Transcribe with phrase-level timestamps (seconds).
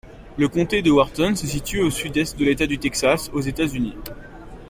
[0.35, 3.93] Le comté de Wharton se situe au sud-est de l'État du Texas, aux États-Unis.